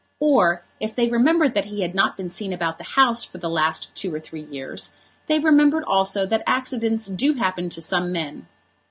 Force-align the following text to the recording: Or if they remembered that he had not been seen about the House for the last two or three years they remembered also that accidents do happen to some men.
Or 0.19 0.63
if 0.79 0.95
they 0.95 1.07
remembered 1.09 1.53
that 1.53 1.65
he 1.65 1.83
had 1.83 1.93
not 1.93 2.17
been 2.17 2.31
seen 2.31 2.51
about 2.53 2.79
the 2.79 2.83
House 2.97 3.23
for 3.23 3.37
the 3.37 3.47
last 3.47 3.93
two 3.93 4.11
or 4.11 4.19
three 4.19 4.41
years 4.41 4.95
they 5.27 5.37
remembered 5.37 5.83
also 5.83 6.25
that 6.25 6.41
accidents 6.47 7.05
do 7.05 7.33
happen 7.35 7.69
to 7.69 7.81
some 7.81 8.11
men. 8.11 8.47